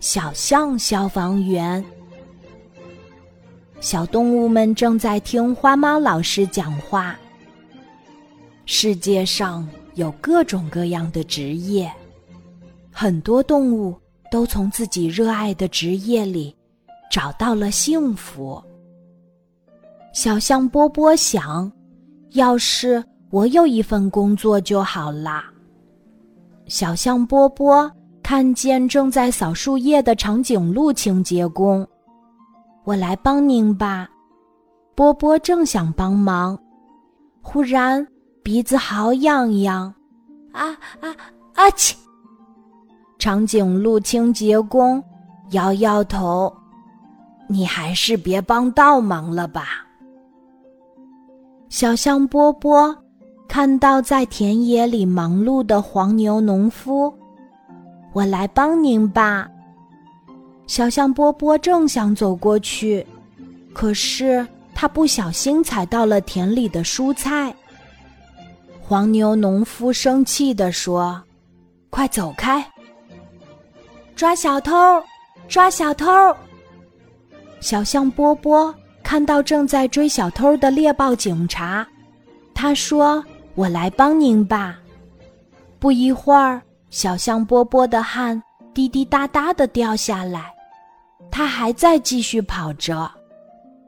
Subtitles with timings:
[0.00, 1.84] 小象消防员。
[3.80, 7.18] 小动物们正在听花猫老师讲话。
[8.66, 11.90] 世界上有各种各样的职业，
[12.92, 13.96] 很多动物
[14.30, 16.54] 都从自己热爱的职业里
[17.10, 18.62] 找到了幸福。
[20.12, 21.70] 小象波波想，
[22.32, 25.50] 要是我有一份工作就好啦。
[26.66, 27.90] 小象波波
[28.28, 31.88] 看见正在扫树叶的长颈鹿清洁工，
[32.84, 34.06] 我来帮您吧。
[34.94, 36.58] 波波正想帮忙，
[37.40, 38.06] 忽然。
[38.42, 39.94] 鼻子好痒痒，
[40.52, 40.68] 啊
[41.00, 41.08] 啊
[41.54, 41.70] 啊！
[41.74, 41.96] 切！
[43.18, 45.02] 长颈鹿清洁工
[45.52, 46.54] 摇摇头
[47.48, 49.86] ：“你还是别帮倒忙了吧。”
[51.70, 52.94] 小象波波
[53.48, 57.10] 看到在田野里忙碌的黄牛农夫，
[58.18, 59.48] 我来帮您吧。
[60.66, 63.06] 小象波波正想走过去，
[63.72, 64.44] 可是
[64.74, 67.54] 他不小心踩到了田里的蔬菜。
[68.80, 71.22] 黄牛农夫生气地说
[71.90, 72.68] ：“快走开！
[74.16, 74.74] 抓小偷！
[75.46, 76.10] 抓小偷！”
[77.60, 81.86] 小象波波看到正在追小偷的猎豹警察，
[82.52, 84.76] 他说：“我来帮您吧。”
[85.78, 86.60] 不一会儿，
[86.90, 90.52] 小象波波的汗滴滴答答的掉下来，
[91.30, 93.10] 他还在继续跑着，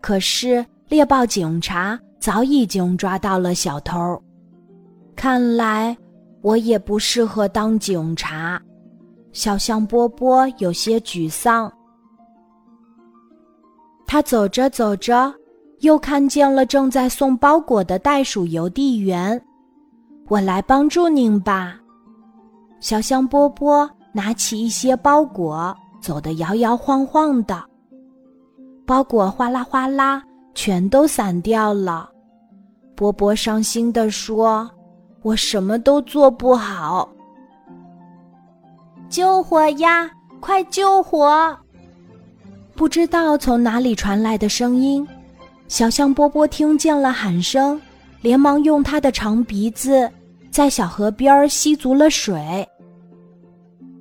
[0.00, 4.22] 可是猎豹警察早已经抓到了小偷。
[5.16, 5.96] 看来
[6.42, 8.60] 我也不适合当警察，
[9.32, 11.72] 小象波波有些沮丧。
[14.06, 15.34] 他走着走着，
[15.80, 19.40] 又看见了正在送包裹的袋鼠邮递员。
[20.28, 21.78] 我来帮助您吧，
[22.80, 27.62] 小象波波拿起一些包裹，走得摇摇晃晃的，
[28.86, 30.22] 包裹哗啦哗啦，
[30.54, 32.08] 全都散掉了。
[32.94, 34.70] 波波伤心地说。
[35.22, 37.08] 我什么都做不好，
[39.08, 40.10] 救火呀！
[40.38, 41.56] 快救火！
[42.74, 45.08] 不知道从哪里传来的声音，
[45.66, 47.80] 小象波波听见了喊声，
[48.20, 50.10] 连忙用他的长鼻子
[50.54, 52.64] 在小河边吸足了水，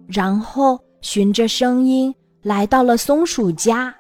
[0.06, 3.92] 然后循着声音来到了松鼠家。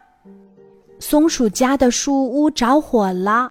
[0.99, 3.49] 松鼠家的树屋着火了，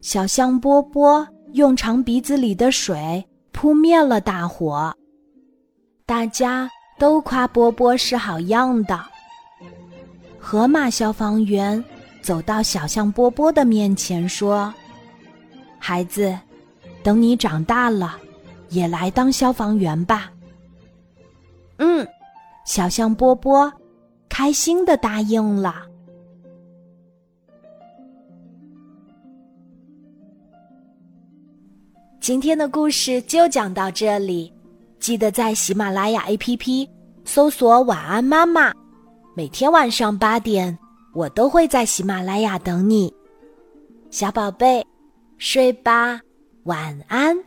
[0.00, 1.28] 小象波波。
[1.52, 4.92] 用长鼻子里的水扑灭了大火，
[6.04, 8.98] 大家都夸波波是好样的。
[10.38, 11.82] 河马消防员
[12.22, 14.72] 走到小象波波的面前说
[15.78, 16.36] ：“孩子，
[17.06, 18.16] 等你长大了，
[18.70, 20.28] 也来当消防员吧。”
[21.78, 22.04] 嗯，
[22.64, 23.72] 小象波波
[24.28, 25.86] 开心的答应了。
[32.18, 34.52] 今天的故事就讲到这里，
[34.98, 36.88] 记得在喜马拉雅 APP
[37.24, 38.72] 搜索“晚安妈妈”，
[39.36, 40.76] 每天晚上八点，
[41.14, 43.14] 我都会在喜马拉雅等你，
[44.10, 44.84] 小宝贝，
[45.38, 46.20] 睡吧，
[46.66, 47.45] 晚安。